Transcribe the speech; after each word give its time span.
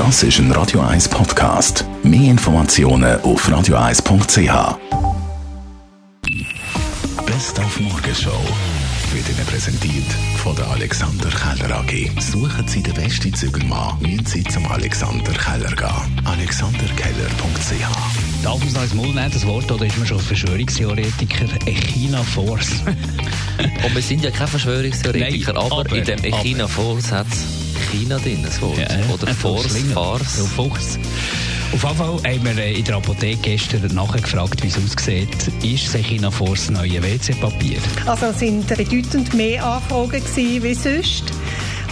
Das 0.00 0.22
ist 0.22 0.38
ein 0.38 0.50
Radio 0.52 0.80
1 0.80 1.10
Podcast. 1.10 1.84
Mehr 2.02 2.30
Informationen 2.30 3.20
auf 3.20 3.46
radio1.ch. 3.46 4.78
Best 7.26 7.60
auf 7.60 7.80
Morgenshow 7.80 8.30
wird 9.12 9.28
Ihnen 9.28 9.44
präsentiert 9.46 10.06
von 10.42 10.56
der 10.56 10.68
Alexander 10.70 11.28
Keller 11.28 11.76
AG. 11.80 12.10
Suchen 12.18 12.66
Sie 12.66 12.82
den 12.82 12.94
besten 12.94 13.34
Zügelmann, 13.34 13.98
müssen 14.00 14.24
Sie 14.24 14.42
zum 14.44 14.64
Alexander 14.72 15.32
Keller 15.32 15.76
gehen. 15.76 16.22
AlexanderKeller.ch 16.24 18.42
Darf 18.42 18.58
man 18.58 18.68
es 18.68 18.76
als 18.76 18.94
Maul 18.94 19.08
nehmen, 19.08 19.30
das 19.30 19.46
Wort, 19.46 19.70
oder 19.70 19.84
ist 19.84 19.98
man 19.98 20.06
schon 20.06 20.18
Verschwörungstheoretiker? 20.18 21.44
Echina 21.66 22.22
Force. 22.22 22.70
Und 23.84 23.94
wir 23.94 24.00
sind 24.02 24.24
ja 24.24 24.30
keine 24.30 24.48
Verschwörungstheoretiker, 24.48 25.52
Nein, 25.52 25.62
aber, 25.62 25.80
aber- 25.80 25.94
in 25.94 26.04
dem 26.06 26.24
Echina 26.24 26.66
Force 26.66 27.12
hat 27.12 27.26
China 27.90 28.18
drin, 28.18 28.42
das 28.44 28.60
Wort. 28.60 28.78
Oder 29.12 29.34
Force, 29.34 29.76
Farce. 29.92 30.38
Ja, 30.38 30.44
Force. 30.44 30.98
Auf 31.72 31.82
jeden 31.82 31.96
Fall 31.96 32.08
haben 32.08 32.44
wir 32.44 32.58
äh, 32.58 32.74
in 32.74 32.84
der 32.84 32.96
Apotheke 32.96 33.38
gestern 33.42 33.94
nachgefragt, 33.94 34.62
wie 34.62 34.68
es 34.68 34.76
aussieht. 34.76 35.28
Ist 35.62 35.94
Echina 35.94 36.30
Force 36.30 36.66
das 36.66 36.70
neue 36.70 37.02
WC-Papier? 37.02 37.78
Also 38.06 38.26
es 38.26 38.38
sind 38.40 38.66
bedeutend 38.66 39.34
mehr 39.34 39.64
Anfragen 39.64 40.10
gewesen 40.10 40.62
wie 40.62 40.74
sonst. 40.74 41.32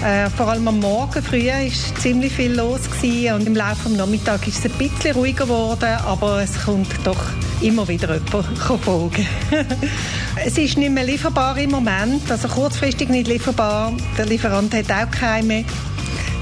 Äh, 0.04 0.30
vor 0.30 0.46
allem 0.46 0.68
am 0.68 0.78
Morgen 0.78 1.22
früh 1.22 1.46
war 1.46 2.00
ziemlich 2.00 2.32
viel 2.32 2.52
los 2.52 2.88
gewesen 2.88 3.34
und 3.34 3.46
im 3.46 3.56
Laufe 3.56 3.88
des 3.88 3.98
Nachmittags 3.98 4.46
ist 4.46 4.64
es 4.64 4.70
ein 4.70 4.78
bisschen 4.78 5.16
ruhiger 5.16 5.44
geworden, 5.44 5.96
aber 6.06 6.42
es 6.42 6.64
kommt 6.64 6.88
doch 7.02 7.18
immer 7.60 7.88
wieder 7.88 8.14
jemand 8.14 8.58
folgen. 8.84 9.26
es 10.44 10.56
ist 10.56 10.78
nicht 10.78 10.92
mehr 10.92 11.04
lieferbar 11.04 11.58
im 11.58 11.70
Moment, 11.70 12.30
also 12.30 12.46
kurzfristig 12.46 13.08
nicht 13.08 13.26
lieferbar. 13.26 13.92
Der 14.16 14.26
Lieferant 14.26 14.72
hat 14.72 14.90
auch 14.92 15.10
keine. 15.10 15.64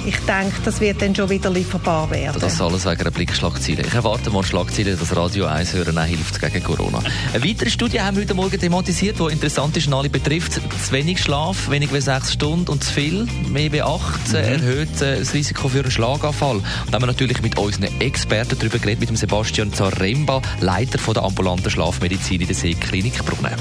Ich 0.06 0.19
denke, 0.20 0.55
das 0.65 0.80
wird 0.80 1.02
dann 1.02 1.16
schon 1.16 1.28
wieder 1.30 1.51
lieferbar 1.51 2.09
werden. 2.12 2.41
Das 2.41 2.60
alles 2.60 2.87
wegen 2.87 3.01
einer 3.01 3.10
Blickschlagzeile. 3.10 3.83
Ich 3.83 3.92
erwarte 3.92 4.30
mal 4.30 4.45
Schlagzeile, 4.45 4.94
dass 4.94 5.17
Radio 5.17 5.47
1 5.47 5.72
hören 5.72 5.98
auch 5.98 6.05
hilft 6.05 6.41
gegen 6.41 6.62
Corona. 6.62 7.03
Eine 7.34 7.44
weitere 7.44 7.69
Studie 7.70 8.00
haben 8.00 8.17
wir 8.17 8.22
heute 8.22 8.34
Morgen 8.34 8.56
thematisiert, 8.56 9.19
die 9.19 9.33
interessant 9.33 9.77
ist 9.77 9.89
und 9.89 9.95
alle 9.95 10.08
betrifft. 10.08 10.53
Zu 10.53 10.92
wenig 10.92 11.20
Schlaf, 11.20 11.69
weniger 11.70 11.95
wie 11.95 12.00
sechs 12.00 12.34
Stunden 12.34 12.70
und 12.70 12.84
zu 12.84 12.92
viel, 12.92 13.27
mehr 13.50 13.72
wie 13.72 13.83
acht, 13.83 14.33
äh, 14.33 14.53
erhöht 14.53 15.03
äh, 15.03 15.19
das 15.19 15.34
Risiko 15.34 15.69
für 15.69 15.80
einen 15.80 15.91
Schlaganfall. 15.91 16.58
Und 16.58 16.64
da 16.89 16.92
haben 16.92 17.02
wir 17.02 17.06
natürlich 17.08 17.42
mit 17.42 17.58
unseren 17.58 17.89
Experten 18.00 18.56
darüber 18.61 18.78
geredet, 18.78 19.00
mit 19.00 19.08
dem 19.08 19.17
Sebastian 19.17 19.73
Zaremba, 19.73 20.41
Leiter 20.61 21.00
von 21.00 21.14
der 21.14 21.25
ambulanten 21.25 21.69
Schlafmedizin 21.69 22.42
in 22.42 22.47
der 22.47 22.55
Seeklinik 22.55 23.25
Brunnen. 23.27 23.56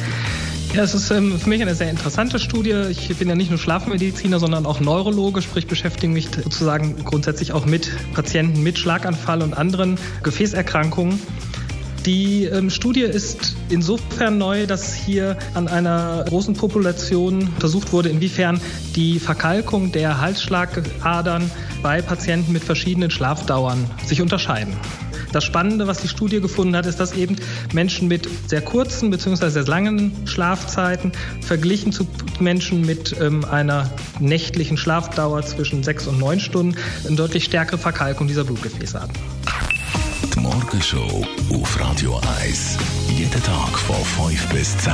Ja, 0.76 0.84
es 0.84 0.94
ist 0.94 1.10
ähm, 1.10 1.40
für 1.40 1.48
mich 1.48 1.62
eine 1.62 1.74
sehr 1.74 1.90
interessante 1.90 2.38
Studie. 2.38 2.74
Ich 2.90 3.08
bin 3.16 3.30
ja 3.30 3.36
nicht 3.36 3.50
nur 3.50 3.58
Schlafmediziner, 3.58 4.40
sondern 4.40 4.66
auch 4.66 4.82
Neurologe, 4.82 5.42
sprich 5.42 5.68
beschäftige 5.68 6.12
mich 6.12 6.28
sozusagen 6.36 7.02
grundsätzlich 7.06 7.54
auch 7.54 7.66
mit 7.66 7.90
Patienten 8.14 8.62
mit 8.62 8.78
Schlaganfall 8.78 9.42
und 9.42 9.54
anderen 9.54 9.98
Gefäßerkrankungen. 10.24 11.18
Die 12.06 12.44
ähm, 12.44 12.70
Studie 12.70 13.04
ist 13.04 13.56
insofern 13.70 14.38
neu, 14.38 14.68
dass 14.68 14.94
hier 14.94 15.38
an 15.54 15.70
einer 15.70 16.26
großen 16.28 16.56
Population 16.56 17.48
untersucht 17.48 17.94
wurde, 17.94 18.10
inwiefern 18.10 18.60
die 18.98 19.20
Verkalkung 19.20 19.94
der 19.94 20.20
Halsschlagadern 20.20 21.50
bei 21.82 22.02
Patienten 22.02 22.52
mit 22.52 22.66
verschiedenen 22.66 23.12
Schlafdauern 23.12 23.90
sich 24.06 24.22
unterscheiden. 24.22 24.74
Das 25.36 25.44
Spannende, 25.44 25.86
was 25.86 25.98
die 25.98 26.08
Studie 26.08 26.40
gefunden 26.40 26.78
hat, 26.78 26.86
ist, 26.86 27.02
dass 27.02 27.12
eben 27.12 27.36
Menschen 27.74 28.08
mit 28.08 28.30
sehr 28.48 28.62
kurzen 28.62 29.10
bzw. 29.10 29.50
sehr 29.50 29.66
langen 29.66 30.26
Schlafzeiten 30.26 31.12
verglichen 31.42 31.92
zu 31.92 32.08
Menschen 32.40 32.86
mit 32.86 33.20
ähm, 33.20 33.44
einer 33.44 33.92
nächtlichen 34.22 34.78
Schlafdauer 34.78 35.42
zwischen 35.42 35.84
sechs 35.84 36.08
und 36.08 36.20
neun 36.20 36.40
Stunden 36.40 36.78
eine 37.06 37.18
deutlich 37.18 37.44
stärkere 37.44 37.78
Verkalkung 37.78 38.30
dieser 38.30 38.46
Blutgefäße 38.46 39.02
hatten. 39.02 39.12
Die 40.34 40.40
Morgenshow 40.40 41.28
auf 41.52 41.80
Radio 41.82 42.22
1. 42.40 42.78
Jeden 43.10 43.44
Tag 43.44 43.78
von 43.78 44.30
5 44.30 44.54
bis 44.54 44.78
10. 44.78 44.94